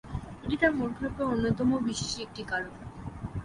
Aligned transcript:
এটি 0.43 0.55
তার 0.61 0.71
মন 0.73 0.89
খারাপের 0.95 1.25
অন্যতম 1.27 1.69
বিশেষ 1.87 2.13
একটি 2.25 2.41
কারণ। 2.43 2.73